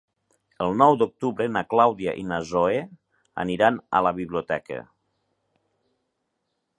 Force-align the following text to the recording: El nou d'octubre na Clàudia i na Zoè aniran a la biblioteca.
El 0.67 0.71
nou 0.81 0.95
d'octubre 1.01 1.45
na 1.57 1.61
Clàudia 1.73 2.15
i 2.21 2.23
na 2.31 2.39
Zoè 2.53 2.79
aniran 3.45 3.79
a 3.99 4.03
la 4.07 4.15
biblioteca. 4.21 4.81